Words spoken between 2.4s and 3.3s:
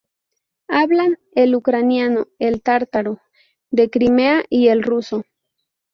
tártaro